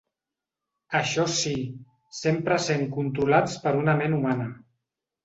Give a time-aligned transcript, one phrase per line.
[0.99, 1.53] Això sí,
[2.21, 4.49] sempre essent controlats per una ment humana.